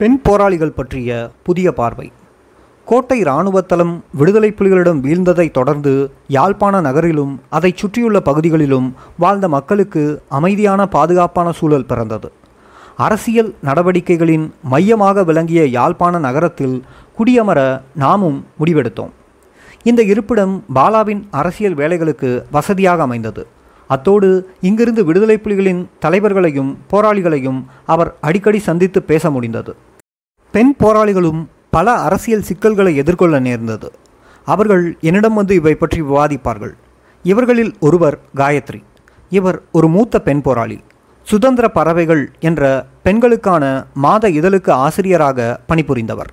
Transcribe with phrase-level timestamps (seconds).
[0.00, 2.12] பெண் போராளிகள் பற்றிய புதிய பார்வை.
[2.84, 11.52] கோட்டை இராணுவத்தளம் விடுதலை புலிகளிடம் வீழ்ந்ததைத் தொடர்ந்து யாழ்ப்பாண நகரிலும் அதைச் சுற்றியுள்ள பகுதிகளிலும் வாழ்ந்த மக்களுக்கு அமைதியான பாதுகாப்பான
[11.52, 12.32] சூழல் பிறந்தது.
[12.96, 16.84] அரசியல் நடவடிக்கைகளின் மையமாக விளங்கிய யாழ்ப்பாண நகரத்தில்
[17.18, 19.10] குடியமர நாமும் முடிவெடுத்தோம்.
[19.82, 23.46] இந்த இருப்பிடம் பாலாவின் அரசியல் வேலைகளுக்கு வசதியாக அமைந்தது.
[23.86, 29.76] அத்தோடு இங்கிருந்து விடுதலை புலிகளின் தலைவர்களையும் போராளிகளையும் அவர் அடிக்கடி சந்தித்து பேச முடிந்தது.
[30.52, 33.92] பெண் போராளிகளும் பல அரசியல் சிக்கல்களை எதிர்கொள்ள நேர்ந்தது.
[34.44, 36.72] அவர்கள் என்னிடம் வந்து இவை பற்றி விவாதிப்பார்கள்.
[37.22, 38.82] இவர்களில் ஒருவர் காயத்ரி.
[39.30, 40.80] இவர் ஒரு மூத்த பெண் போராளி.
[41.22, 46.30] சுதந்திர பறவைகள் என்ற பெண்களுக்கான மாத இதழுக்கு ஆசிரியராக பணிபுரிந்தவர்.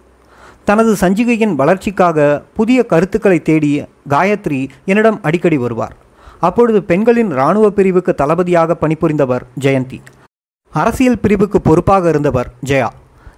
[0.64, 5.96] தனது சஞ்சிகையின் வளர்ச்சிக்காக புதிய கருத்துக்களை தேடி காயத்ரி என்னிடம் அடிக்கடி வருவார்.
[6.40, 10.00] அப்பொழுது பெண்களின் இராணுவ பிரிவுக்கு தளபதியாக பணிபுரிந்தவர் ஜெயந்தி.
[10.72, 12.90] அரசியல் பிரிவுக்கு பொறுப்பாக இருந்தவர் ஜெயா.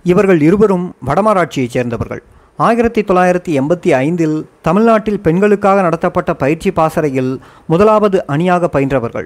[0.04, 2.24] இவர்கள் இருவரும் வடமராட்சியைச் சேர்ந்தவர்கள்.
[2.58, 9.26] ஆயிரத்தி தொள்ளாயிரத்தி எண்பத்தி ஐந்தில் தமிழ்நாட்டில் பெண்களுக்காக நடத்தப்பட்ட பயிற்சி பாசறையில் முதலாவது அணியாக பயின்றவர்கள்.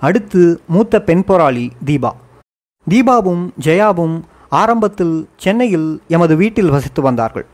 [0.00, 2.10] அடுத்து மூத்த பெண் போராளி தீபா.
[2.90, 7.46] தீபாவும் ஜெயாவும் ஆரம்பத்தில் சென்னையில் எமது வீட்டில் வசித்து வந்தார்கள்.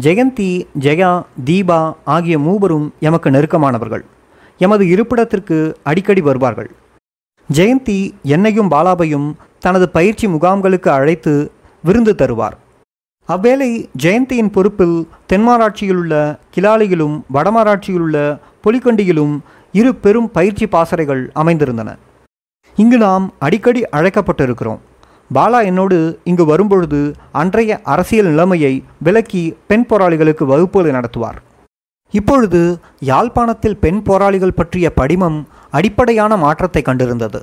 [0.00, 4.04] ஜெயந்தி ஜெயா தீபா ஆகிய மூவரும் எமக்கு நெருக்கமானவர்கள்.
[4.58, 6.70] எமது இருப்பிடத்திற்கு அடிக்கடி வருவார்கள்.
[7.52, 11.52] ஜெயந்தி என்னையும் பாலாவையும் தனது பயிற்சி முகாம்களுக்கு அழைத்து
[11.86, 12.56] விருந்து தருவார்.
[13.28, 13.68] அவ்வேளை
[14.02, 14.96] ஜெயந்தியின் பொறுப்பில்
[15.32, 16.14] தென்மாராட்சியிலுள்ள
[16.54, 18.16] கிளாலியிலும் வடமாராட்சியிலுள்ள
[18.64, 19.34] பொலிக்கண்டியிலும்
[19.80, 21.90] இரு பெரும் பயிற்சி பாசறைகள் அமைந்திருந்தன.
[22.76, 24.82] இங்கு நாம் அடிக்கடி அழைக்கப்பட்டிருக்கிறோம்.
[25.34, 25.98] பாலா என்னோடு
[26.30, 27.00] இங்கு வரும்பொழுது
[27.40, 28.72] அன்றைய அரசியல் நிலைமையை
[29.06, 31.38] விலக்கி பெண் போராளிகளுக்கு வகுப்புகளை நடத்துவார்.
[32.14, 32.60] இப்பொழுது
[33.10, 35.38] யாழ்ப்பாணத்தில் பெண் போராளிகள் பற்றிய படிமம்
[35.70, 37.40] அடிப்படையான மாற்றத்தை கண்டிருந்தது.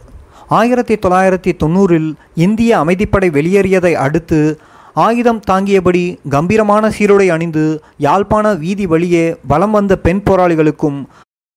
[0.57, 4.39] ஆயிரத்தி தொள்ளாயிரத்தி தொண்ணூறில் இந்திய அமைதிப்படை வெளியேறியதை அடுத்து
[4.93, 11.03] ஆயுதம் தாங்கியபடி கம்பீரமான சீருடை அணிந்து யாழ்ப்பாண வீதி வழியே வலம் வந்த பெண் போராளிகளுக்கும்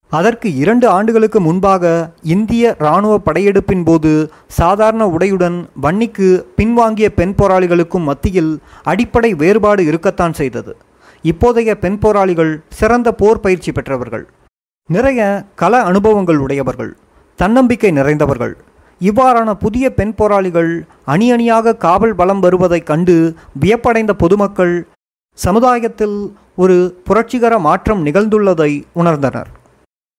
[0.09, 8.59] அதற்கு இரண்டு ஆண்டுகளுக்கு முன்பாக இந்திய இராணுவ படையெடுப்பின் போது சாதாரண உடையுடன் வன்னிக்கு பின்வாங்கிய பெண் போராளிகளுக்கும் மத்தியில்
[8.83, 10.77] அடிப்படை வேறுபாடு இருக்கத்தான் செய்தது.
[11.25, 14.27] இப்போதைய பெண் போராளிகள் சிறந்த போர் பயிற்சி பெற்றவர்கள்.
[14.89, 16.97] நிறைய கள அனுபவங்கள் உடையவர்கள்.
[17.37, 18.55] தன்னம்பிக்கை நிறைந்தவர்கள்.
[19.01, 24.89] இவ்வாறான புதிய பெண் போராளிகள் அணி அணியாக காவல் பலம் வருவதைக் கண்டு வியப்படைந்த பொதுமக்கள்
[25.33, 29.47] சமுதாயத்தில் ஒரு புரட்சிகர மாற்றம் நிகழ்ந்துள்ளதை உணர்ந்தனர்.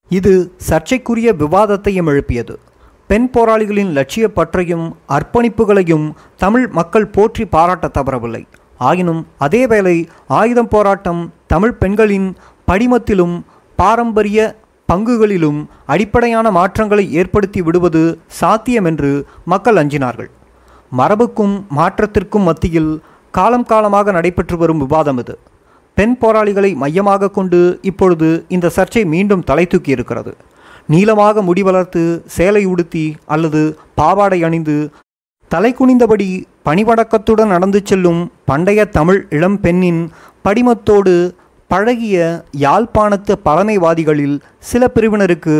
[0.09, 2.59] இது சர்ச்சைக்குரிய விவாதத்தையும் எழுப்பியது.
[3.07, 8.43] பெண் போராளிகளின் லட்சிய பற்றையும் அர்ப்பணிப்புகளையும் தமிழ் மக்கள் போற்றி பாராட்ட தவறவில்லை.
[8.77, 12.35] ஆயினும் அதேவேளை ஆயுதம் போராட்டம் தமிழ் பெண்களின்
[12.71, 13.41] படிமத்திலும்
[13.75, 14.55] பாரம்பரிய
[14.89, 15.59] பங்குகளிலும்
[15.93, 18.01] அடிப்படையான மாற்றங்களை ஏற்படுத்தி விடுவது
[18.39, 19.11] சாத்தியம் என்று
[19.51, 20.29] மக்கள் அஞ்சினார்கள்.
[20.91, 22.91] மரபுக்கும் மாற்றத்திற்கும் மத்தியில்
[23.37, 25.35] காலம் காலமாக நடைபெற்று வரும் விவாதம் இது.
[25.97, 27.59] பெண் போராளிகளை மையமாக கொண்டு
[27.89, 30.31] இப்பொழுது இந்த சர்ச்சை மீண்டும் தலை தூக்கி இருக்கிறது.
[30.93, 32.03] நீளமாக முடி வளர்த்து
[32.35, 33.61] சேலை உடுத்தி அல்லது
[33.99, 34.77] பாவாடை அணிந்து
[35.51, 36.27] தலை குனிந்தபடி
[36.67, 40.01] பணிவடக்கத்துடன் நடந்து செல்லும் பண்டைய தமிழ் இளம் பெண்ணின்
[40.45, 41.13] படிமத்தோடு
[41.71, 42.17] பழகிய
[42.59, 44.35] யாழ்ப்பாணத்து பழமைவாதிகளில்
[44.69, 45.55] சில பிரிவினருக்கு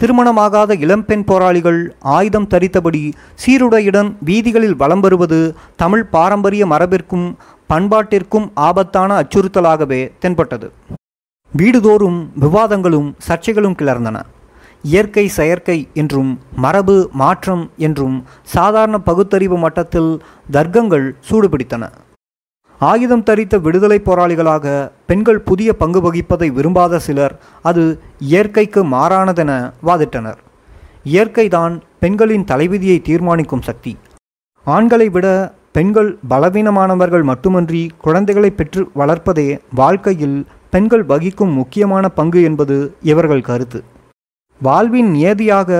[0.00, 3.02] திருமணமாகாத இளம்பெண் போராளிகள் ஆயுதம் தரித்தபடி
[3.42, 5.40] சீருடையுடன் வீதிகளில் வலம் வருவது
[5.76, 7.28] தமிழ் பாரம்பரிய மரபிற்கும்
[7.70, 10.68] பண்பாட்டிற்கும் ஆபத்தான அச்சுறுத்தலாகவே தென்பட்டது.
[11.52, 14.18] வீடுதோறும் விவாதங்களும் சர்ச்சைகளும் கிளர்ந்தன.
[14.82, 18.16] இயற்கை செயற்கை என்றும் மரபு மாற்றம் என்றும்
[18.54, 20.12] சாதாரண பகுத்தறிவு மட்டத்தில்
[20.52, 21.84] தர்க்கங்கள் சூடுபிடித்தன.
[22.88, 24.66] ஆயுதம் தரித்த விடுதலை போராளிகளாக
[25.06, 27.82] பெண்கள் புதிய பங்கு வகிப்பதை விரும்பாத சிலர் அது
[28.18, 29.50] இயற்கைக்கு மாறானதென
[29.86, 30.38] வாதிட்டனர்.
[31.04, 33.92] இயற்கைதான் பெண்களின் தலைவிதியை தீர்மானிக்கும் சக்தி.
[34.66, 35.26] ஆண்களை விட
[35.72, 40.38] பெண்கள் பலவீனமானவர்கள் மட்டுமன்றி குழந்தைகளை பெற்று வளர்ப்பதே வாழ்க்கையில்
[40.70, 43.82] பெண்கள் வகிக்கும் முக்கியமான பங்கு என்பது இவர்கள் கருத்து.
[44.60, 45.70] வாழ்வின் நியதியாக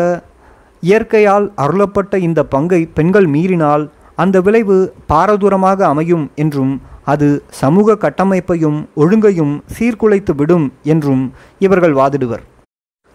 [0.82, 3.90] இயற்கையால் அருளப்பட்ட இந்த பங்கை பெண்கள் மீறினால்
[4.20, 4.76] அந்த விளைவு
[5.10, 6.72] பாரதூரமாக அமையும் என்றும்
[7.12, 7.28] அது
[7.60, 11.24] சமூக கட்டமைப்பையும் ஒழுங்கையும் சீர்குலைத்து விடும் என்றும்
[11.66, 12.42] இவர்கள் வாதிடுவர்.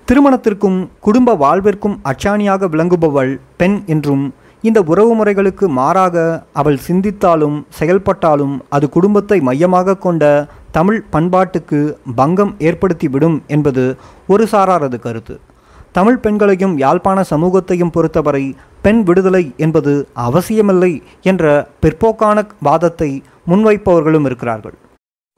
[0.07, 4.25] திருமணத்திற்கும் குடும்ப வாழ்விற்கும் அச்சாணியாக விளங்குபவள் பெண் என்றும்
[4.63, 6.15] இந்த உறவு முறைகளுக்கு மாறாக
[6.59, 10.23] அவள் சிந்தித்தாலும் செயல்பட்டாலும் அது குடும்பத்தை மையமாக கொண்ட
[10.77, 11.79] தமிழ் பண்பாட்டுக்கு
[12.15, 13.83] பங்கம் ஏற்படுத்திவிடும் என்பது
[14.33, 15.35] ஒரு சாராரது கருத்து.
[15.95, 18.45] தமிழ் பெண்களையும் யாழ்ப்பாண சமூகத்தையும் பொறுத்தவரை
[18.85, 19.91] பெண் விடுதலை என்பது
[20.25, 20.89] அவசியமில்லை
[21.29, 21.43] என்ற
[21.83, 22.37] பிற்போக்கான
[22.67, 23.09] வாதத்தை
[23.51, 24.75] முன்வைப்பவர்களும் இருக்கிறார்கள்.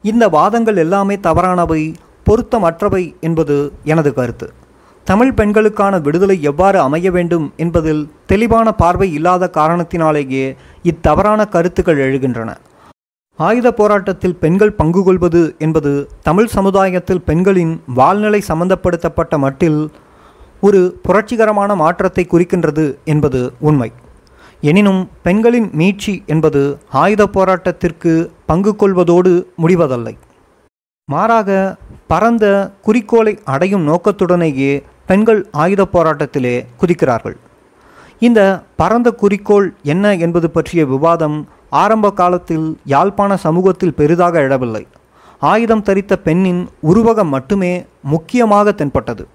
[0.04, 1.82] இந்த வாதங்கள் எல்லாமே தவறானவை
[2.30, 3.58] பொருத்தமற்றவை என்பது
[3.92, 4.48] எனது கருத்து.
[5.08, 8.02] தமிழ் பெண்களுக்கான விடுதலை எவ்வாறு அமைய வேண்டும் என்பதில்
[8.32, 10.46] தெளிவான பார்வை இல்லாத காரணத்தினாலேயே
[10.92, 12.50] இத்தவறான கருத்துக்கள் எழுகின்றன.
[13.40, 15.94] ஆயுத போராட்டத்தில் பெண்கள் பங்கு கொள்வது என்பது
[16.28, 19.80] தமிழ் சமுதாயத்தில் பெண்களின் வாழ்நிலை சம்பந்தப்படுத்தப்பட்ட மட்டில்
[20.62, 23.92] ஒரு புரட்சிகரமான மாற்றத்தை குறிக்கின்றது என்பது உண்மை.
[24.62, 26.62] எனினும் பெண்களின் மீட்சி என்பது
[26.92, 30.18] ஆயுத போராட்டத்திற்கு பங்கு கொள்வதோடு முடிவதில்லை.
[31.06, 31.78] மாறாக
[32.08, 32.46] பரந்த
[32.82, 37.38] குறிக்கோளை அடையும் நோக்கத்துடனேயே பெண்கள் ஆயுத போராட்டத்திலே குதிக்கிறார்கள்.
[38.20, 44.84] இந்த பரந்த குறிக்கோள் என்ன என்பது பற்றிய விவாதம் ஆரம்ப காலத்தில் யாழ்ப்பாண சமூகத்தில் பெரிதாக எழவில்லை.
[45.40, 49.26] ஆயுதம் தரித்த பெண்ணின் உருவகம் மட்டுமே முக்கியமாக தென்பட்டது.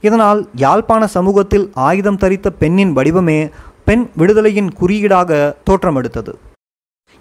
[0.00, 3.50] இதனால் யாழ்ப்பாண சமூகத்தில் ஆயுதம் தரித்த பெண்ணின் வடிவமே
[3.84, 6.32] பெண் விடுதலையின் குறியீடாக தோற்றமெடுத்தது.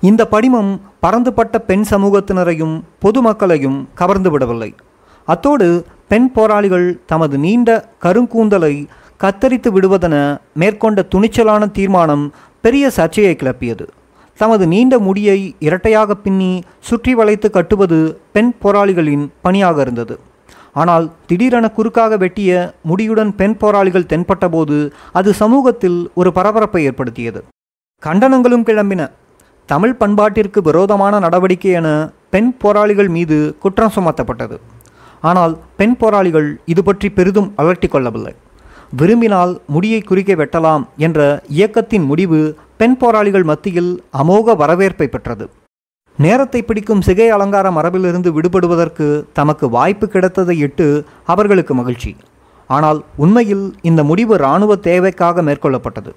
[0.01, 4.75] இந்த படிமம் பறந்துபட்ட பெண் சமூகத்தினரையும் பொதுமக்களையும் கவர்ந்து விடவில்லை.
[5.25, 7.69] அத்தோடு பெண் போராளிகள் தமது நீண்ட
[8.03, 8.85] கருங்கூந்தலை
[9.23, 10.15] கத்தரித்து விடுவதென
[10.53, 13.85] மேற்கொண்ட துணிச்சலான தீர்மானம் பெரிய சர்ச்சையை கிளப்பியது.
[14.35, 20.19] தமது நீண்ட முடியை இரட்டையாக பின்னி சுற்றி வளைத்து கட்டுவது பெண் போராளிகளின் பணியாக இருந்தது.
[20.81, 22.51] ஆனால் திடீரென குறுக்காக வெட்டிய
[22.89, 24.77] முடியுடன் பெண் போராளிகள் தென்பட்டபோது
[25.19, 27.41] அது சமூகத்தில் ஒரு பரபரப்பை ஏற்படுத்தியது.
[28.03, 29.01] கண்டனங்களும் கிளம்பின.
[29.69, 31.89] தமிழ் பண்பாட்டிற்கு விரோதமான நடவடிக்கை என
[32.33, 34.57] பெண் போராளிகள் மீது குற்றம் சுமத்தப்பட்டது.
[35.29, 38.33] ஆனால் பெண் போராளிகள் இது பற்றி பெரிதும் அலட்டி கொள்ளவில்லை.
[38.99, 41.19] விரும்பினால் முடியை குறிக்க வெட்டலாம் என்ற
[41.57, 42.39] இயக்கத்தின் முடிவு
[42.81, 43.91] பெண் போராளிகள் மத்தியில்
[44.21, 45.45] அமோக வரவேற்பை பெற்றது.
[46.23, 49.07] நேரத்தை பிடிக்கும் சிகை அலங்கார மரபிலிருந்து விடுபடுவதற்கு
[49.37, 50.87] தமக்கு வாய்ப்பு கிடைத்ததை இட்டு
[51.31, 52.11] அவர்களுக்கு மகிழ்ச்சி.
[52.69, 56.11] ஆனால் உண்மையில் இந்த முடிவு இராணுவ தேவைக்காக மேற்கொள்ளப்பட்டது.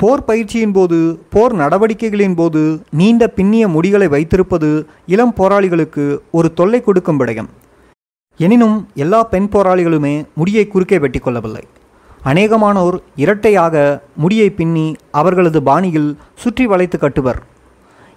[0.00, 0.98] போர் பயிற்சியின் போது
[1.34, 2.62] போர் நடவடிக்கைகளின் போது
[3.00, 4.70] நீண்ட பின்னிய முடிகளை வைத்திருப்பது
[5.14, 7.50] இளம் போராளிகளுக்கு ஒரு தொல்லை கொடுக்கும் விடயம்.
[8.40, 11.64] எனினும் எல்லா பெண் போராளிகளுமே முடியை குறுக்கே வெட்டி கொள்ளவில்லை.
[12.30, 13.84] அநேகமானோர் இரட்டையாக
[14.22, 14.86] முடியை பின்னி
[15.20, 16.10] அவர்களது பாணியில்
[16.44, 17.42] சுற்றி வளைத்து கட்டுவர்.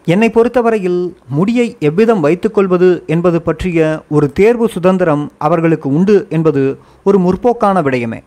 [0.06, 1.00] என்னை பொறுத்தவரையில்
[1.38, 3.80] முடியை எவ்விதம் வைத்துக்கொள்வது என்பது பற்றிய
[4.10, 6.64] ஒரு தேர்வு சுதந்திரம் அவர்களுக்கு உண்டு என்பது
[7.04, 8.20] ஒரு முற்போக்கான விடயமே.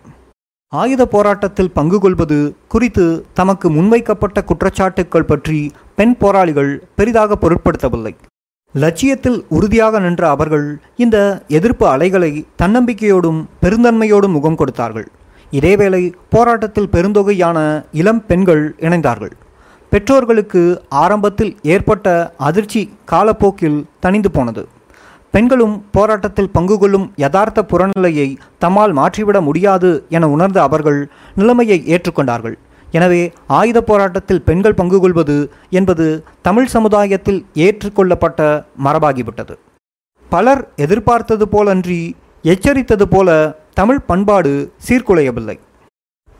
[0.68, 2.38] ஆயுத போராட்டத்தில் பங்கு கொள்வது
[2.68, 8.14] குறித்து தமக்கு முன்வைக்கப்பட்ட குற்றச்சாட்டுக்கள் பற்றி பெண் போராளிகள் பெரிதாக பொருட்படுத்தவில்லை.
[8.74, 10.66] லட்சியத்தில் உறுதியாக நின்ற அவர்கள்
[10.96, 11.16] இந்த
[11.48, 15.08] எதிர்ப்பு அலைகளை தன்னம்பிக்கையோடும் பெருந்தன்மையோடும் முகம் கொடுத்தார்கள்.
[15.52, 19.34] இதேவேளை போராட்டத்தில் பெருந்தொகையான இளம் பெண்கள் இணைந்தார்கள்.
[19.92, 20.60] பெற்றோர்களுக்கு
[21.02, 22.06] ஆரம்பத்தில் ஏற்பட்ட
[22.48, 24.62] அதிர்ச்சி காலப்போக்கில் தணிந்து போனது.
[25.34, 28.26] பெண்களும் போராட்டத்தில் பங்கு கொள்ளும் யதார்த்த புறநிலையை
[28.62, 31.00] தம்மால் மாற்றிவிட முடியாது என உணர்ந்த அவர்கள்
[31.40, 32.56] நிலைமையை ஏற்றுக்கொண்டார்கள்.
[32.96, 33.20] எனவே
[33.58, 35.36] ஆயுத போராட்டத்தில் பெண்கள் பங்கு கொள்வது
[35.78, 36.06] என்பது
[36.48, 38.40] தமிழ் சமுதாயத்தில் ஏற்றுக்கொள்ளப்பட்ட
[38.86, 39.56] மரபாகிவிட்டது.
[40.28, 42.00] பலர் எதிர்பார்த்தது போலன்றி
[42.52, 43.28] எச்சரித்தது போல
[43.80, 44.54] தமிழ் பண்பாடு
[44.86, 45.56] சீர்குலையவில்லை.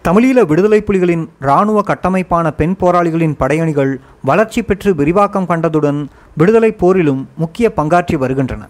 [0.06, 3.93] தமிழீழ விடுதலை புலிகளின் இராணுவ கட்டமைப்பான பெண் போராளிகளின் படையணிகள்
[4.28, 6.00] வளர்ச்சி பெற்று விரிவாக்கம் கண்டதுடன்
[6.40, 8.62] விடுதலை போரிலும் முக்கிய பங்காற்றி வருகின்றன.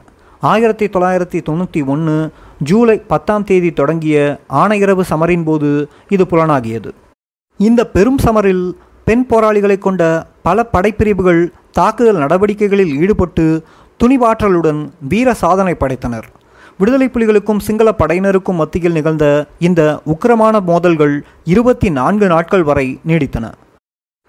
[0.51, 2.17] ஆயிரத்தி தொள்ளாயிரத்தி தொண்ணூற்றி ஒன்று
[2.71, 4.17] ஜூலை பத்தாம் தேதி தொடங்கிய
[4.63, 5.71] ஆணையரவு சமரின் போது
[6.17, 6.93] இது புலனாகியது.
[7.61, 8.65] இந்த பெரும் சமரில்
[9.09, 10.03] பெண் போராளிகளை கொண்ட
[10.49, 11.43] பல படைப்பிரிவுகள்
[11.81, 13.47] தாக்குதல் நடவடிக்கைகளில் ஈடுபட்டு
[14.01, 14.83] துணிவாற்றலுடன்
[15.13, 16.29] வீர சாதனை படைத்தனர்.
[16.79, 23.53] விடுதலை புலிகளுக்கும் சிங்கள படையினருக்கும் மத்தியில் நிகழ்ந்த இந்த உக்கிரமான மோதல்கள் இருபத்தி நான்கு நாட்கள் வரை நீடித்தன.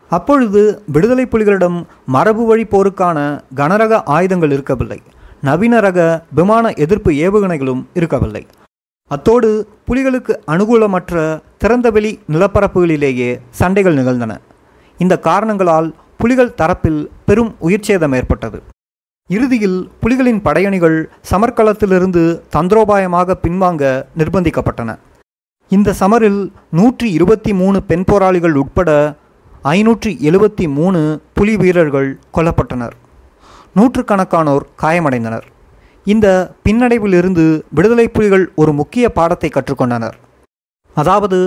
[0.09, 5.01] அப்பொழுது விடுதலை புலிகளிடம் மரபு வழி போருக்கான கனரக ஆயுதங்கள் இருக்கவில்லை.
[5.41, 8.45] நவீன ரக விமான எதிர்ப்பு ஏவுகணைகளும் இருக்கவில்லை.
[9.07, 14.39] அத்தோடு புலிகளுக்கு அனுகூலமற்ற திறந்தவெளி நிலப்பரப்புகளிலேயே சண்டைகள் நிகழ்ந்தன.
[14.97, 18.61] இந்த காரணங்களால் புலிகள் தரப்பில் பெரும் உயிர்ச்சேதம் ஏற்பட்டது.
[19.35, 20.97] இறுதியில் புலிகளின் படையணிகள்
[21.31, 22.23] சமர்க்களத்திலிருந்து
[22.55, 23.83] தந்திரோபாயமாக பின்வாங்க
[24.19, 24.91] நிர்பந்திக்கப்பட்டன.
[25.75, 26.41] இந்த சமரில்
[26.79, 28.89] நூற்றி இருபத்தி மூணு பெண் போராளிகள் உட்பட
[29.75, 30.99] ஐநூற்றி எழுபத்தி மூணு
[31.37, 32.95] புலி வீரர்கள் கொல்லப்பட்டனர்.
[33.77, 35.45] நூற்றுக்கணக்கானோர் காயமடைந்தனர்.
[36.13, 36.27] இந்த
[36.65, 37.45] பின்னடைவிலிருந்து
[37.77, 40.17] விடுதலை புலிகள் ஒரு முக்கிய பாடத்தை கற்றுக்கொண்டனர்.
[40.95, 41.39] அதாவது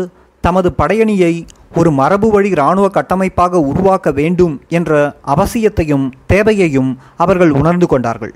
[0.45, 1.33] தமது படையணியை
[1.79, 4.91] ஒரு மரபு வழி இராணுவ கட்டமைப்பாக உருவாக்க வேண்டும் என்ற
[5.35, 8.35] அவசியத்தையும் தேவையையும் அவர்கள் உணர்ந்து கொண்டார்கள்.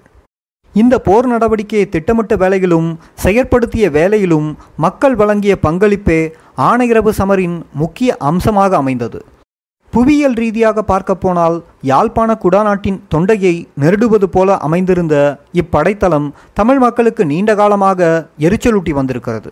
[0.74, 2.88] இந்த போர் நடவடிக்கையை திட்டமிட்ட வேலையிலும்
[3.22, 4.48] செயற்படுத்திய வேலையிலும்
[4.84, 6.20] மக்கள் வழங்கிய பங்களிப்பே
[6.68, 9.20] ஆணையரவு சமரின் முக்கிய அம்சமாக அமைந்தது.
[9.92, 11.56] புவியியல் ரீதியாக பார்க்க போனால்
[11.92, 15.16] யாழ்ப்பாண குடாநாட்டின் தொண்டையை நெருடுவது போல அமைந்திருந்த
[15.62, 19.50] இப்படைத்தளம் தமிழ் மக்களுக்கு நீண்ட காலமாக எரிச்சலூட்டி வந்திருக்கிறது.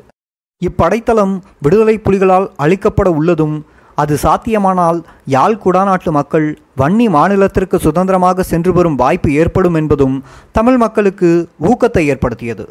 [0.63, 3.57] இப்படைத்தளம் விடுதலை புலிகளால் அளிக்கப்பட உள்ளதும்
[4.01, 4.99] அது சாத்தியமானால்
[5.35, 6.47] யாழ் குடாநாட்டு மக்கள்
[6.81, 10.17] வன்னி மாநிலத்திற்கு சுதந்திரமாக சென்று வரும் வாய்ப்பு ஏற்படும் என்பதும்
[10.59, 11.31] தமிழ் மக்களுக்கு
[11.71, 12.67] ஊக்கத்தை ஏற்படுத்தியது.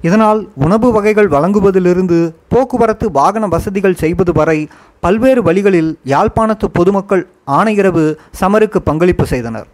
[0.00, 2.18] இதனால் உணவு வகைகள் வழங்குவதிலிருந்து
[2.52, 4.58] போக்குவரத்து வாகன வசதிகள் செய்வது வரை
[5.04, 7.24] பல்வேறு வழிகளில் யாழ்ப்பாணத்து பொதுமக்கள்
[7.58, 8.04] ஆணையரவு
[8.40, 9.68] சமருக்கு பங்களிப்பு செய்தனர்.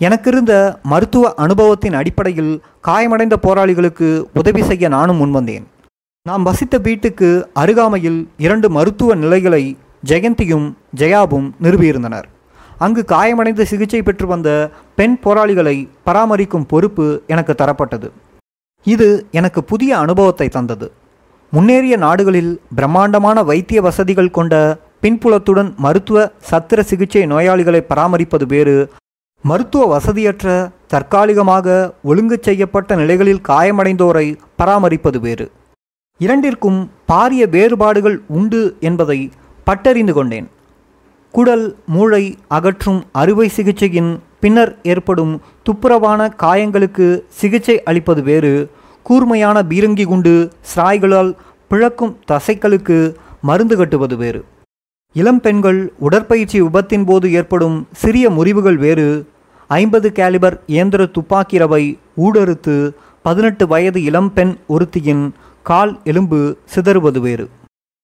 [0.00, 0.52] எனக்கிருந்த
[0.92, 2.54] மருத்துவ அனுபவத்தின் அடிப்படையில்
[2.88, 4.08] காயமடைந்த போராளிகளுக்கு
[4.40, 5.64] உதவி செய்ய நானும் முன்வந்தேன்.
[6.26, 7.28] நாம் வசித்த வீட்டுக்கு
[7.62, 9.64] அருகாமையில் இரண்டு மருத்துவ நிலைகளை
[10.02, 10.66] ஜெயந்தியும்
[10.96, 12.26] ஜெயாவும் நிறுவியிருந்தனர்.
[12.78, 14.48] அங்கு காயமடைந்து சிகிச்சை பெற்று வந்த
[14.94, 18.08] பெண் போராளிகளை பராமரிக்கும் பொறுப்பு எனக்கு தரப்பட்டது.
[18.86, 20.86] இது எனக்கு புதிய அனுபவத்தை தந்தது.
[21.52, 24.54] முன்னேறிய நாடுகளில் பிரம்மாண்டமான வைத்திய வசதிகள் கொண்ட
[25.02, 28.90] பின்புலத்துடன் மருத்துவ சத்திர சிகிச்சை நோயாளிகளை பராமரிப்பது வேறு
[29.44, 30.46] மருத்துவ வசதியற்ற
[30.86, 34.26] தற்காலிகமாக ஒழுங்கு செய்யப்பட்ட நிலைகளில் காயமடைந்தோரை
[34.56, 35.46] பராமரிப்பது வேறு.
[36.18, 39.30] இரண்டிற்கும் பாரிய வேறுபாடுகள் உண்டு என்பதை
[39.70, 40.48] பட்டறிந்து கொண்டேன்.
[41.32, 48.70] குடல் மூளை அகற்றும் அறுவை சிகிச்சையின் பின்னர் ஏற்படும் துப்புரவான காயங்களுக்கு சிகிச்சை அளிப்பது வேறு.
[49.02, 51.34] கூர்மையான பீரங்கி குண்டு சிராய்களால்
[51.68, 54.44] பிழக்கும் தசைகளுக்கு மருந்து கட்டுவது வேறு.
[55.12, 59.26] இளம் பெண்கள் உடற்பயிற்சி விபத்தின் போது ஏற்படும் சிறிய முறிவுகள் வேறு.
[59.68, 62.90] ஐம்பது கேலிபர் இயந்திர துப்பாக்கி ரவை ஊடறுத்து
[63.22, 65.30] பதினெட்டு வயது இளம்பெண் ஒருத்தியின்
[65.62, 67.48] கால் எலும்பு சிதறுவது வேறு.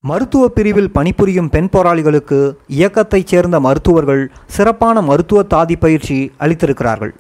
[0.05, 2.39] மருத்துவ பிரிவில் பணிபுரியும் பெண் போராளிகளுக்கு
[2.69, 7.13] இயக்கத்தைச் சேர்ந்த மருத்துவர்கள் சிறப்பான மருத்துவ தாதி பயிற்சி அளித்திருக்கிறார்கள்.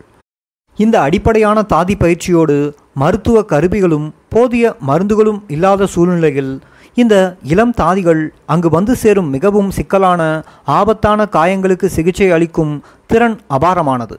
[0.76, 2.56] இந்த அடிப்படையான தாதி பயிற்சியோடு
[2.94, 6.52] மருத்துவ கருவிகளும் போதிய மருந்துகளும் இல்லாத சூழ்நிலையில்
[6.94, 7.14] இந்த
[7.52, 10.22] இளம் தாதிகள் அங்கு வந்து சேரும் மிகவும் சிக்கலான
[10.64, 12.74] ஆபத்தான காயங்களுக்கு சிகிச்சை அளிக்கும்
[13.06, 14.18] திறன் அபாரமானது.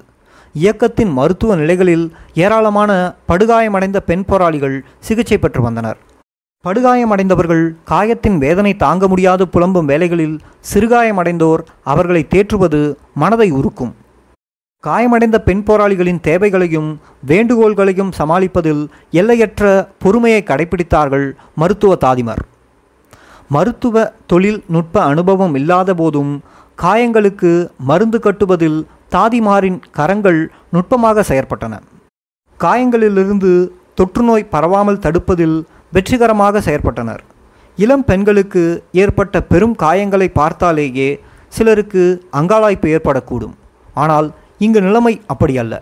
[0.56, 2.92] இயக்கத்தின் மருத்துவ நிலைகளில் ஏராளமான
[3.30, 5.98] படுகாயமடைந்த பெண் போராளிகள் சிகிச்சை பெற்று வந்தனர்.
[6.66, 10.38] படுகாயமடைந்தவர்கள் காயத்தின் வேதனை தாங்க முடியாது புலம்பும் வேலைகளில்
[10.70, 12.82] சிறுகாயமடைந்தோர் அவர்களை தேற்றுவது
[13.14, 13.94] மனதை உருக்கும்.
[14.84, 16.90] காயமடைந்த பெண் போராளிகளின் தேவைகளையும்
[17.28, 22.44] வேண்டுகோள்களையும் சமாளிப்பதில் எல்லையற்ற பொறுமையை கடைபிடித்தார்கள் மருத்துவ தாதிமர்.
[23.50, 23.96] மருத்துவ
[24.28, 26.34] தொழில் நுட்ப அனுபவம் இல்லாத போதும்
[26.78, 27.52] காயங்களுக்கு
[27.90, 28.80] மருந்து கட்டுவதில்
[29.12, 31.74] தாதிமாரின் கரங்கள் நுட்பமாக செயற்பட்டன.
[32.60, 33.52] காயங்களிலிருந்து
[34.00, 35.58] தொற்றுநோய் பரவாமல் தடுப்பதில்
[35.98, 37.22] வெற்றிகரமாக செயற்பட்டனர்.
[37.84, 38.64] இளம் பெண்களுக்கு
[39.02, 41.10] ஏற்பட்ட பெரும் காயங்களை பார்த்தாலேயே
[41.56, 42.04] சிலருக்கு
[42.40, 43.56] அங்காளாய்ப்பு ஏற்படக்கூடும்.
[44.04, 44.28] ஆனால்
[44.66, 45.74] இங்கு நிலைமை அப்படி அல்ல.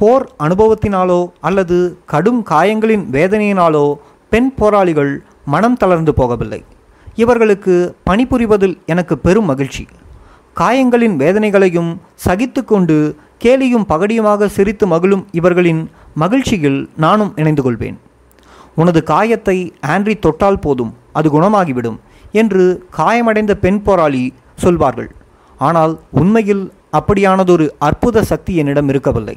[0.00, 1.78] போர் அனுபவத்தினாலோ அல்லது
[2.12, 3.86] கடும் காயங்களின் வேதனையினாலோ
[4.32, 5.12] பெண் போராளிகள்
[5.54, 6.60] மனம் தளர்ந்து போகவில்லை.
[7.22, 7.74] இவர்களுக்கு
[8.08, 9.84] பணிபுரிவதில் எனக்கு பெரும் மகிழ்ச்சி.
[10.60, 11.90] காயங்களின் வேதனைகளையும்
[12.26, 12.98] சகித்து கொண்டு
[13.44, 15.82] கேலியும் பகடியுமாக சிரித்து மகிழும் இவர்களின்
[16.22, 17.98] மகிழ்ச்சியில் நானும் இணைந்து கொள்வேன்.
[18.82, 19.56] உனது காயத்தை
[19.94, 21.98] ஆண்ட்ரி தொட்டால் போதும் அது குணமாகிவிடும்
[22.40, 22.64] என்று
[22.98, 24.24] காயமடைந்த பெண் போராளி
[24.64, 25.10] சொல்வார்கள்.
[25.60, 26.64] ஆனால் உண்மையில்
[26.98, 29.36] அப்படியானதொரு அற்புத சக்தி என்னிடம் இருக்கவில்லை.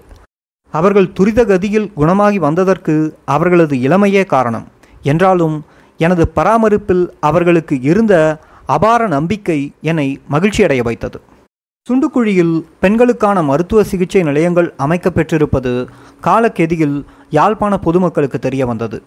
[0.74, 2.96] அவர்கள் துரித கதியில் குணமாகி வந்ததற்கு
[3.36, 4.66] அவர்களது இளமையே காரணம்.
[5.12, 5.58] என்றாலும்
[6.00, 8.14] எனது பராமரிப்பில் அவர்களுக்கு இருந்த
[8.76, 9.60] அபார நம்பிக்கை
[9.90, 11.18] என்னை மகிழ்ச்சியடைய வைத்தது.
[11.88, 15.74] சுண்டுக்குழியில் பெண்களுக்கான மருத்துவ சிகிச்சை நிலையங்கள் அமைக்கப்பெற்றிருப்பது
[16.28, 16.98] காலக்கெதியில்
[17.38, 18.98] யாழ்ப்பாண பொதுமக்களுக்கு தெரிய வந்தது.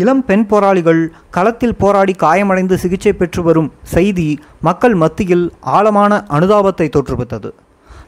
[0.00, 1.00] இளம் பெண் போராளிகள்
[1.30, 4.26] களத்தில் போராடி காயமடைந்து சிகிச்சை பெற்று வரும் செய்தி
[4.60, 7.50] மக்கள் மத்தியில் ஆழமான அனுதாபத்தை தோற்றுவித்தது.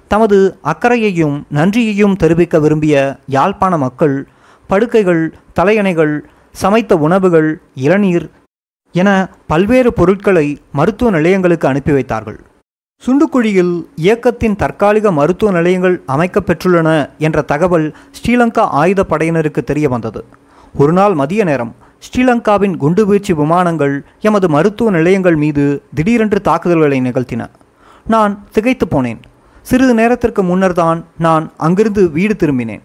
[0.08, 2.94] தமது அக்கறையையும் நன்றியையும் தெரிவிக்க விரும்பிய
[3.36, 4.16] யாழ்ப்பாண மக்கள்
[4.70, 5.22] படுக்கைகள்
[5.58, 6.14] தலையணைகள்
[6.52, 7.50] சமைத்த உணவுகள்
[7.86, 8.26] இளநீர்
[8.94, 9.08] என
[9.46, 12.38] பல்வேறு பொருட்களை மருத்துவ நிலையங்களுக்கு அனுப்பி வைத்தார்கள்.
[13.02, 20.22] சுண்டுக்குழியில் இயக்கத்தின் தற்காலிக மருத்துவ நிலையங்கள் அமைக்கப் பெற்றுள்ளன என்ற தகவல் ஸ்ரீலங்கா ஆயுத படையினருக்கு தெரிய வந்தது.
[20.78, 21.74] ஒரு நாள் மதிய நேரம்
[22.04, 27.46] ஸ்ரீலங்காவின் குண்டுவீழ்ச்சி விமானங்கள் எமது மருத்துவ நிலையங்கள் மீது திடீரென்று தாக்குதல்களை நிகழ்த்தின.
[28.06, 29.18] நான் திகைத்து போனேன்.
[29.62, 32.80] சிறிது நேரத்திற்கு முன்னர் தான் நான் அங்கிருந்து வீடு திரும்பினேன்.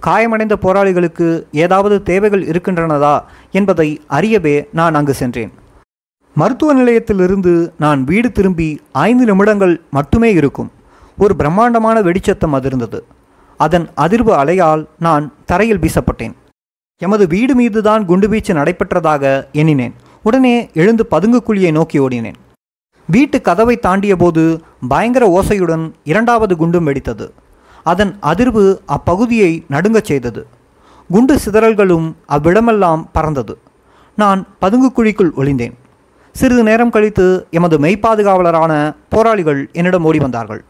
[0.00, 5.52] காயமடைந்த போராளிகளுக்கு ஏதாவது தேவைகள் இருக்கின்றனதா என்பதை அறியவே நான் அங்கு சென்றேன்.
[6.34, 10.70] மருத்துவ நிலையத்திலிருந்து நான் வீடு திரும்பி ஐந்து நிமிடங்கள் மட்டுமே இருக்கும்.
[11.18, 13.00] ஒரு பிரம்மாண்டமான வெடிச்சத்தம் அதிர்ந்தது.
[13.56, 16.32] அதன் அதிர்வு அலையால் நான் தரையில் வீசப்பட்டேன்.
[17.02, 19.94] எமது வீடு மீதுதான் குண்டுவீச்சு நடைபெற்றதாக எண்ணினேன்.
[20.22, 22.34] உடனே எழுந்து பதுங்கு குழியை நோக்கி ஓடினேன்.
[23.06, 27.30] வீட்டு கதவை தாண்டியபோது பயங்கர ஓசையுடன் இரண்டாவது குண்டும் வெடித்தது.
[27.84, 30.46] அதன் அதிர்வு அப்பகுதியை நடுங்கச் செய்தது.
[31.10, 33.58] குண்டு சிதறல்களும் அவ்விடமெல்லாம் பறந்தது.
[34.16, 35.72] நான் பதுங்கு குழிக்குள் ஒளிந்தேன்.
[36.32, 40.64] சிறிது நேரம் கழித்து எமது மெய்ப்பாதுகாவலரான போராளிகள் என்னிடம் ஓடி வந்தார்கள்.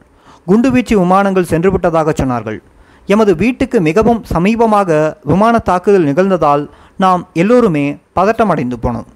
[0.48, 2.58] குண்டுவீச்சு விமானங்கள் சென்றுவிட்டதாக சொன்னார்கள்.
[3.06, 4.90] எமது வீட்டுக்கு மிகவும் சமீபமாக
[5.30, 6.64] விமான தாக்குதல் நிகழ்ந்ததால்
[7.04, 7.84] நாம் எல்லோருமே
[8.18, 9.08] பதட்டமடைந்து போனோம்.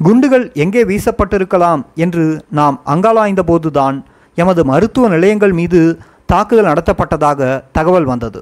[0.00, 2.24] குண்டுகள் எங்கே வீசப்பட்டிருக்கலாம் என்று
[2.58, 3.96] நாம் அங்காலாய்ந்த போதுதான்
[4.34, 5.80] எமது மருத்துவ நிலையங்கள் மீது
[6.32, 8.40] தாக்குதல் நடத்தப்பட்டதாக தகவல் வந்தது.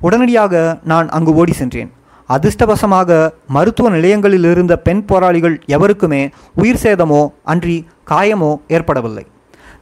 [0.00, 1.90] உடனடியாக நான் அங்கு ஓடி சென்றேன்.
[2.28, 3.10] அதிர்ஷ்டவசமாக
[3.56, 6.22] மருத்துவ நிலையங்களில் இருந்த பெண் போராளிகள் எவருக்குமே
[6.60, 7.76] உயிர் சேதமோ அன்றி
[8.10, 9.24] காயமோ ஏற்படவில்லை.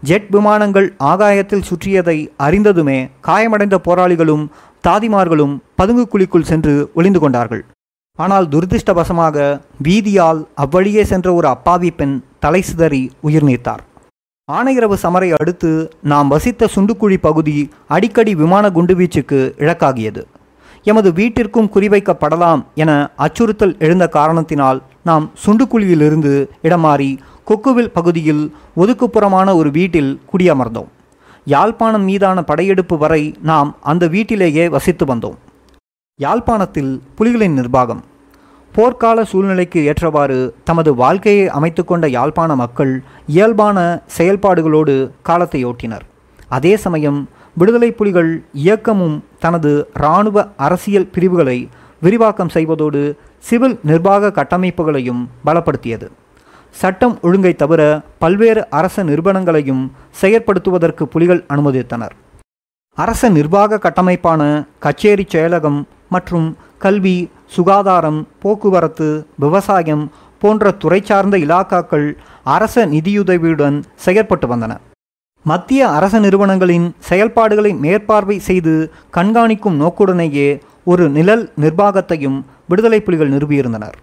[0.09, 2.97] ஜெட் விமானங்கள் ஆகாயத்தில் சுற்றியதை அறிந்ததுமே
[3.27, 4.45] காயமடைந்த போராளிகளும்
[4.87, 7.63] தாதிமார்களும் பதுங்கு குழிக்குள் சென்று ஒளிந்து கொண்டார்கள்.
[8.19, 9.37] ஆனால் துரதிர்ஷ்டவசமாக
[9.87, 13.83] வீதியால் அவ்வழியே சென்ற ஒரு அப்பாவி பெண் தலை சிதறி உயிர் நீத்தார்.
[14.49, 15.71] ஆனையிரவு சமரை அடுத்து
[16.13, 17.57] நாம் வசித்த சுண்டுக்குழி பகுதி
[17.97, 20.25] அடிக்கடி விமான குண்டுவீச்சுக்கு இழக்காகியது.
[20.87, 22.91] எமது வீட்டிற்கும் குறிவைக்கப்படலாம் என
[23.27, 26.33] அச்சுறுத்தல் எழுந்த காரணத்தினால் நாம் சுண்டுக்குழியிலிருந்து
[26.67, 27.09] இடமாறி
[27.49, 28.45] கொக்குவில் பகுதியில்
[28.77, 30.91] ஒதுக்குப்புறமான ஒரு வீட்டில் குடியமர்ந்தோம்.
[31.45, 35.37] யாழ்ப்பாணம் மீதான படையெடுப்பு வரை நாம் அந்த வீட்டிலேயே வசித்து வந்தோம்.
[36.21, 38.03] யாழ்ப்பாணத்தில் புலிகளின் நிர்வாகம்.
[38.75, 46.05] போர்க்கால சூழ்நிலைக்கு ஏற்றவாறு தமது வாழ்க்கையை அமைத்துக்கொண்ட யாழ்ப்பாண மக்கள் இயல்பான செயல்பாடுகளோடு காலத்தை ஓட்டினர்.
[46.49, 51.69] அதே சமயம் விடுதலை புலிகள் இயக்கமும் தனது இராணுவ அரசியல் பிரிவுகளை
[52.01, 56.09] விரிவாக்கம் செய்வதோடு சிவில் நிர்வாக கட்டமைப்புகளையும் பலப்படுத்தியது.
[56.81, 57.83] சட்டம் ஒழுங்கை தவிர
[58.23, 59.83] பல்வேறு அரச நிறுவனங்களையும்
[60.21, 62.15] செயற்படுத்துவதற்கு புலிகள் அனுமதித்தனர்.
[62.99, 64.43] அரச நிர்வாக கட்டமைப்பான
[64.85, 65.81] கச்சேரி செயலகம்
[66.15, 66.49] மற்றும்
[66.85, 67.17] கல்வி
[67.55, 69.09] சுகாதாரம் போக்குவரத்து
[69.45, 70.05] விவசாயம்
[70.43, 72.09] போன்ற துறை சார்ந்த இலாக்காக்கள்
[72.57, 74.73] அரச நிதியுதவியுடன் செயற்பட்டு வந்தன.
[75.47, 78.75] மத்திய அரச நிறுவனங்களின் செயல்பாடுகளை மேற்பார்வை செய்து
[79.17, 80.49] கண்காணிக்கும் நோக்குடனேயே
[80.93, 82.39] ஒரு நிழல் நிர்வாகத்தையும்
[82.71, 83.97] விடுதலை புலிகள் நிறுவியிருந்தனர்.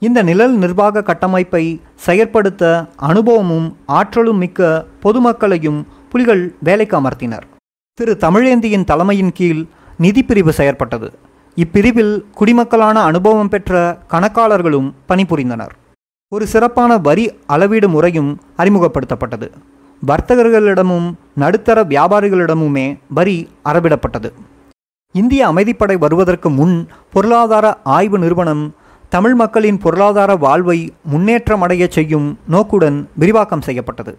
[0.00, 7.42] இந்த நிழல் நிர்வாக கட்டமைப்பை செயற்படுத்த அனுபவமும் ஆற்றலும் மிக்க பொதுமக்களையும் புலிகள் வேலைக்கு அமர்த்தினர்.
[7.94, 9.64] திரு தமிழேந்தியின் தலைமையின் கீழ்
[9.98, 11.12] நிதி பிரிவு செயற்பட்டது.
[11.56, 15.70] இப்பிரிவில் குடிமக்களான அனுபவம் பெற்ற கணக்காளர்களும் பணிபுரிந்தனர்.
[16.28, 19.50] ஒரு சிறப்பான வரி அளவீடு முறையும் அறிமுகப்படுத்தப்பட்டது.
[20.06, 24.32] வர்த்தகர்களிடமும் நடுத்தர வியாபாரிகளிடமுமே வரி அறவிடப்பட்டது.
[25.12, 28.75] இந்திய அமைதிப்படை வருவதற்கு முன் பொருளாதார ஆய்வு நிறுவனம்
[29.08, 34.18] தமிழ் மக்களின் பொருளாதார வாழ்வை முன்னேற்றமடைய செய்யும் நோக்குடன் விரிவாக்கம் செய்யப்பட்டது.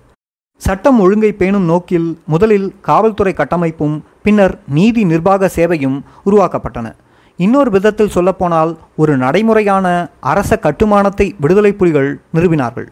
[0.57, 6.93] சட்டம் ஒழுங்கை பேணும் நோக்கில் முதலில் காவல்துறை கட்டமைப்பும் பின்னர் நீதி நிர்வாக சேவையும் உருவாக்கப்பட்டன.
[7.37, 12.87] இன்னொரு விதத்தில் சொல்லப்போனால் ஒரு நடைமுறையான அரச கட்டுமானத்தை விடுதலை புலிகள் நிறுவினார்கள்.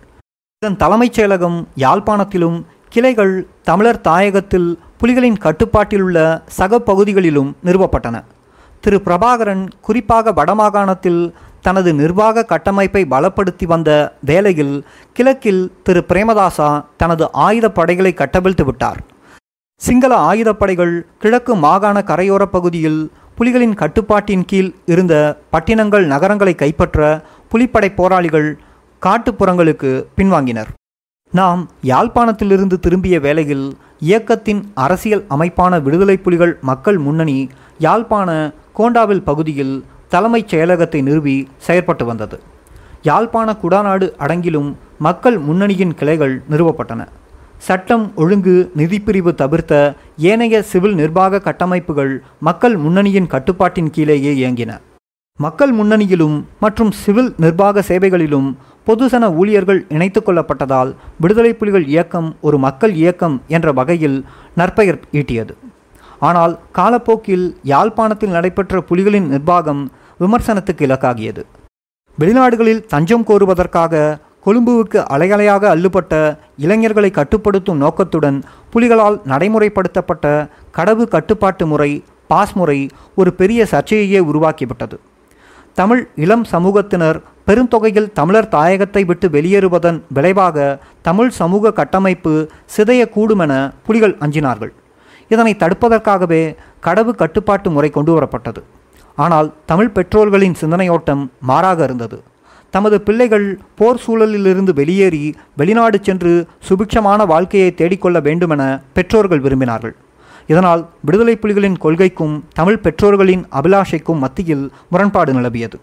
[0.59, 8.23] இதன் தலைமைச் செயலகம் யாழ்ப்பாணத்திலும் கிளைகள் தமிழர் தாயகத்தில் புலிகளின் கட்டுப்பாட்டிலுள்ள சக பகுதிகளிலும் நிறுவப்பட்டன.
[8.79, 9.01] திரு.
[9.05, 11.31] பிரபாகரன் குறிப்பாக வடமாகாணத்தில்
[11.67, 13.89] தனது நிர்வாக கட்டமைப்பை பலப்படுத்தி வந்த
[14.29, 14.75] வேளையில்
[15.17, 16.01] கிழக்கில் திரு.
[16.09, 16.69] பிரேமதாசா
[17.01, 18.99] தனது ஆயுத படைகளை கட்டவிழ்த்து விட்டார்.
[19.81, 22.99] சிங்கள ஆயுதப்படைகள் கிழக்கு மாகாண கரையோர பகுதியில்
[23.37, 25.13] புலிகளின் கட்டுப்பாட்டின் கீழ் இருந்த
[25.53, 26.99] பட்டினங்கள் நகரங்களை கைப்பற்ற
[27.51, 28.49] புலிப்படை போராளிகள்
[29.01, 30.71] காட்டுப்புறங்களுக்கு பின்வாங்கினர்.
[31.33, 33.65] நாம் யாழ்ப்பாணத்திலிருந்து திரும்பிய வேளையில்
[34.09, 37.37] இயக்கத்தின் அரசியல் அமைப்பான விடுதலை புலிகள் மக்கள் முன்னணி
[37.85, 38.29] யாழ்ப்பாண
[38.79, 39.75] கோண்டாவில் பகுதியில்
[40.15, 42.39] தலைமைச் செயலகத்தை நிறுவி செயற்பட்டு வந்தது.
[43.09, 44.71] யாழ்ப்பாண குடாநாடு அடங்கிலும்
[45.05, 47.01] மக்கள் முன்னணியின் கிளைகள் நிறுவப்பட்டன.
[47.65, 49.73] சட்டம் ஒழுங்கு நிதிப்பிரிவு தவிர்த்த
[50.29, 52.13] ஏனைய சிவில் நிர்வாக கட்டமைப்புகள்
[52.47, 54.71] மக்கள் முன்னணியின் கட்டுப்பாட்டின் கீழேயே இயங்கின.
[55.39, 58.49] மக்கள் முன்னணியிலும் மற்றும் சிவில் நிர்வாக சேவைகளிலும்
[58.87, 60.91] பொதுசன ஊழியர்கள் இணைத்து கொள்ளப்பட்டதால்
[61.23, 64.17] விடுதலை புலிகள் இயக்கம் ஒரு மக்கள் இயக்கம் என்ற வகையில்
[64.59, 65.55] நற்பெயர் ஈட்டியது.
[66.27, 69.83] ஆனால் காலப்போக்கில் யாழ்ப்பாணத்தில் நடைபெற்ற புலிகளின் நிர்வாகம்
[70.19, 71.43] விமர்சனத்துக்கு இலக்காகியது.
[72.19, 74.03] வெளிநாடுகளில் தஞ்சம் கோருவதற்காக
[74.45, 76.13] கொழும்புவுக்கு அலையலையாக அள்ளுப்பட்ட
[76.65, 78.37] இளைஞர்களை கட்டுப்படுத்தும் நோக்கத்துடன்
[78.73, 80.25] புலிகளால் நடைமுறைப்படுத்தப்பட்ட
[80.77, 81.91] கடவு கட்டுப்பாட்டு முறை
[82.27, 82.79] பாஸ் முறை
[83.15, 84.97] ஒரு பெரிய சர்ச்சையையே உருவாக்கிவிட்டது.
[85.73, 92.33] தமிழ் இளம் சமூகத்தினர் பெருந்தொகையில் தமிழர் தாயகத்தை விட்டு வெளியேறுவதன் விளைவாக தமிழ் சமூக கட்டமைப்பு
[92.75, 93.53] சிதையக்கூடுமென
[93.85, 94.73] புலிகள் அஞ்சினார்கள்.
[95.33, 96.43] இதனை தடுப்பதற்காகவே
[96.87, 98.61] கடவு கட்டுப்பாட்டு முறை கொண்டு வரப்பட்டது
[99.15, 102.23] ஆனால் தமிழ் பெற்றோர்களின் சிந்தனையோட்டம் மாறாக இருந்தது.
[102.69, 109.95] தமது பிள்ளைகள் போர் சூழலிலிருந்து வெளியேறி வெளிநாடு சென்று சுபிக்ஷமான வாழ்க்கையை தேடிக்கொள்ள வேண்டுமென பெற்றோர்கள் விரும்பினார்கள்.
[110.47, 115.77] இதனால் விடுதலை புலிகளின் கொள்கைக்கும் தமிழ் பெற்றோர்களின் அபிலாஷைக்கும் மத்தியில் முரண்பாடு நிலவியது.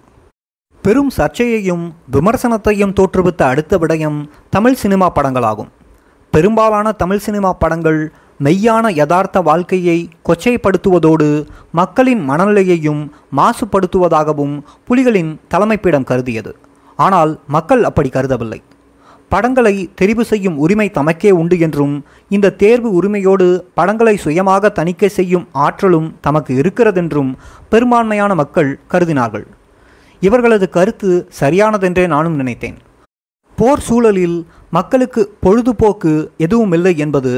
[0.82, 4.18] பெரும் சர்ச்சையையும் விமர்சனத்தையும் தோற்றுவித்த அடுத்த விடயம்
[4.50, 5.70] தமிழ் சினிமா படங்களாகும்.
[6.30, 11.28] பெரும்பாலான தமிழ் சினிமா படங்கள் மெய்யான யதார்த்த வாழ்க்கையை கொச்சைப்படுத்துவதோடு
[11.72, 13.02] மக்களின் மனநிலையையும்
[13.38, 14.54] மாசுபடுத்துவதாகவும்
[14.88, 16.52] புலிகளின் தலைமைப்பிடம் கருதியது.
[16.98, 18.60] ஆனால் மக்கள் அப்படி கருதவில்லை.
[19.28, 21.94] படங்களை தெரிவு செய்யும் உரிமை தமக்கே உண்டு என்றும்
[22.28, 27.30] இந்த தேர்வு உரிமையோடு படங்களை சுயமாக தணிக்கை செய்யும் ஆற்றலும் தமக்கு இருக்கிறதென்றும்
[27.68, 29.46] பெரும்பான்மையான மக்கள் கருதினார்கள்.
[30.22, 32.76] இவர்களது கருத்து சரியானதென்றே நானும் நினைத்தேன்.
[33.58, 34.38] போர் சூழலில்
[34.70, 37.32] மக்களுக்கு பொழுதுபோக்கு எதுவும் இல்லை என்பது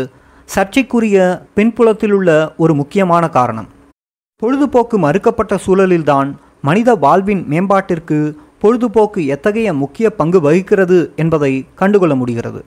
[0.53, 3.69] சர்ச்சைக்குரிய பின்புலத்திலுள்ள ஒரு முக்கியமான காரணம்.
[4.43, 8.19] பொழுதுபோக்கு மறுக்கப்பட்ட சூழலில்தான் மனித வாழ்வின் மேம்பாட்டிற்கு
[8.59, 12.65] பொழுதுபோக்கு எத்தகைய முக்கிய பங்கு வகிக்கிறது என்பதை கண்டுகொள்ள முடிகிறது.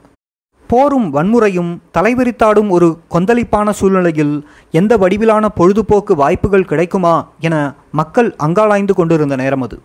[0.66, 9.36] போரும் வன்முறையும் தலைவிரித்தாடும் ஒரு கொந்தளிப்பான சூழ்நிலையில் எந்த வடிவிலான பொழுதுபோக்கு வாய்ப்புகள் கிடைக்குமா என மக்கள் அங்காளாய்ந்து கொண்டிருந்த
[9.36, 9.78] நேரம் அது.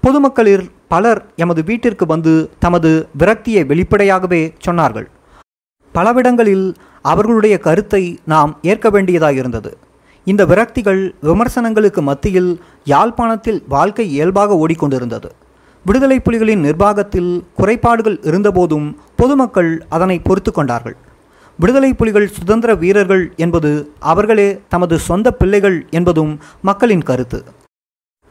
[0.00, 5.08] பொதுமக்களில் பலர் எமது வீட்டிற்கு வந்து தமது விரக்தியை வெளிப்படையாகவே சொன்னார்கள்.
[5.94, 6.66] பலவிடங்களில்
[7.02, 9.76] அவர்களுடைய கருத்தை நாம் ஏற்க வேண்டியதாக இருந்தது.
[10.24, 12.50] இந்த விரக்திகள் விமர்சனங்களுக்கு மத்தியில்
[12.84, 15.30] யாழ்ப்பாணத்தில் வாழ்க்கை இயல்பாக ஓடிக்கொண்டிருந்தது.
[15.86, 20.96] விடுதலை புலிகளின் நிர்வாகத்தில் குறைபாடுகள் இருந்தபோதும் பொதுமக்கள் அதனை பொறுத்து கொண்டார்கள்.
[21.58, 27.44] விடுதலை புலிகள் சுதந்திர வீரர்கள் என்பது அவர்களே தமது சொந்த பிள்ளைகள் என்பதும் மக்களின் கருத்து.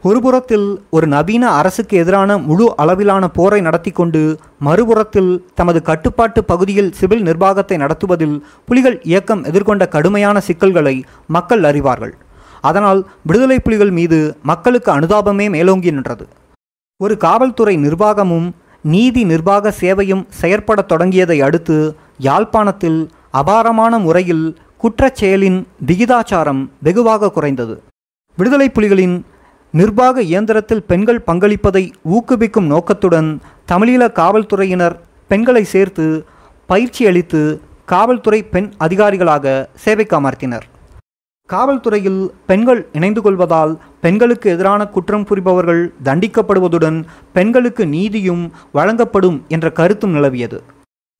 [0.08, 4.20] ஒருபுறத்தில் ஒரு நவீன அரசுக்கு எதிரான முழு அளவிலான போரை நடத்தி கொண்டு
[4.64, 8.36] மறுபுறத்தில் தமது கட்டுப்பாட்டு பகுதியில் சிவில் நிர்வாகத்தை நடத்துவதில்
[8.66, 12.14] புலிகள் இயக்கம் எதிர்கொண்ட கடுமையான சிக்கல்களை மக்கள் அறிவார்கள்.
[12.60, 16.28] அதனால் விடுதலை புலிகள் மீது மக்களுக்கு அனுதாபமே மேலோங்கி நின்றது.
[17.00, 18.48] ஒரு காவல்துறை நிர்வாகமும்
[18.84, 24.46] நீதி நிர்வாக சேவையும் செயற்படத் தொடங்கியதை அடுத்து யாழ்ப்பாணத்தில் அபாரமான முறையில்
[24.82, 27.82] குற்றச்செயலின் விகிதாச்சாரம் வெகுவாக குறைந்தது.
[28.38, 29.16] விடுதலை புலிகளின்
[29.72, 33.40] நிர்வாக இயந்திரத்தில் பெண்கள் பங்களிப்பதை ஊக்குவிக்கும் நோக்கத்துடன்
[33.72, 34.96] தமிழீழ காவல்துறையினர்
[35.28, 36.24] பெண்களை சேர்த்து
[36.66, 40.66] பயிற்சி அளித்து காவல்துறை பெண் அதிகாரிகளாக சேவைக்கு அமர்த்தினர்.
[41.48, 50.60] காவல்துறையில் பெண்கள் இணைந்து கொள்வதால் பெண்களுக்கு எதிரான குற்றம் புரிபவர்கள் தண்டிக்கப்படுவதுடன் பெண்களுக்கு நீதியும் வழங்கப்படும் என்ற கருத்தும் நிலவியது.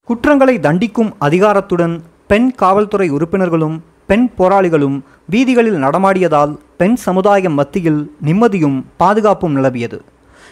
[0.05, 3.79] குற்றங்களை தண்டிக்கும் அதிகாரத்துடன் பெண் காவல்துறை உறுப்பினர்களும்
[4.11, 4.97] பெண் போராளிகளும்
[5.33, 9.99] வீதிகளில் நடமாடியதால் பெண் சமுதாயம் மத்தியில் நிம்மதியும் பாதுகாப்பும் நிலவியது.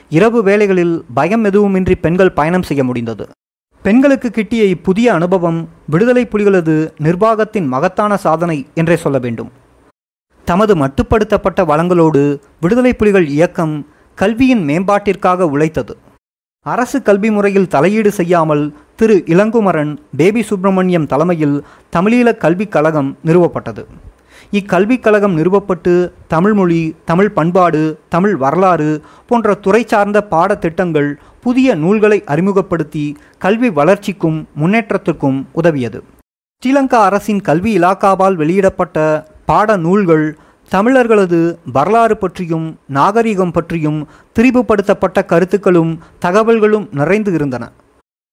[0.09, 3.25] இரவு வேளைகளில் பயம் எதுவுமின்றி பெண்கள் பயணம் செய்ய முடிந்தது.
[3.85, 9.51] பெண்களுக்கு கிட்டிய இப்புதிய அனுபவம் விடுதலை புலிகளது நிர்வாகத்தின் மகத்தான சாதனை என்றே சொல்ல வேண்டும்.
[10.45, 12.23] தமது மட்டுப்படுத்தப்பட்ட வளங்களோடு
[12.61, 13.75] விடுதலை புலிகள் இயக்கம்
[14.19, 15.97] கல்வியின் மேம்பாட்டிற்காக உழைத்தது.
[16.73, 18.63] அரசு கல்வி முறையில் தலையீடு செய்யாமல்
[18.97, 21.65] திரு இளங்குமரன் பேபி சுப்பிரமணியம் தலைமையில்
[21.97, 23.83] தமிழீழ கல்விக் கழகம் நிறுவப்பட்டது.
[24.51, 33.17] இக்கல்விக் கழகம் நிறுவப்பட்டு தமிழ்மொழி தமிழ் பண்பாடு தமிழ் வரலாறு போன்ற துறை சார்ந்த பாடத்திட்டங்கள் புதிய நூல்களை அறிமுகப்படுத்தி
[33.39, 36.03] கல்வி வளர்ச்சிக்கும் முன்னேற்றத்திற்கும் உதவியது.
[36.63, 40.39] ஸ்ரீலங்கா அரசின் கல்வி இலாக்காவால் வெளியிடப்பட்ட பாட நூல்கள்
[40.75, 41.39] தமிழர்களது
[41.73, 42.65] வரலாறு பற்றியும்
[42.97, 44.01] நாகரிகம் பற்றியும்
[44.37, 45.93] திரிவுபடுத்தப்பட்ட கருத்துக்களும்
[46.25, 47.65] தகவல்களும் நிறைந்து இருந்தன.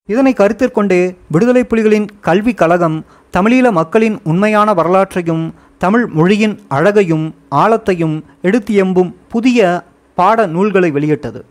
[0.10, 1.00] இதனை கருத்திற்கொண்டே
[1.32, 2.98] விடுதலை புலிகளின் கல்வி கழகம்
[3.34, 5.46] தமிழீழ மக்களின் உண்மையான வரலாற்றையும்
[5.78, 7.26] தமிழ் மொழியின் அழகையும்
[7.64, 9.60] ஆழத்தையும் எடுத்தியம்பும் புதிய
[10.18, 11.42] பாட நூல்களை வெளியிட்டது.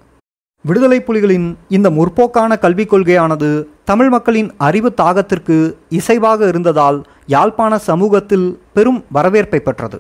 [0.64, 3.48] விடுதலை புலிகளின் இந்த முற்போக்கான கல்விக் கொள்கையானது
[3.84, 5.56] தமிழ் மக்களின் அறிவு தாகத்திற்கு
[5.98, 9.98] இசைவாக இருந்ததால் யாழ்ப்பாண சமூகத்தில் பெரும் வரவேற்பை பெற்றது.